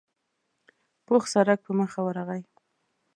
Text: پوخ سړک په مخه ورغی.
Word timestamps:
پوخ 1.05 1.23
سړک 1.33 1.59
په 1.65 1.71
مخه 1.79 1.99
ورغی. 2.05 2.43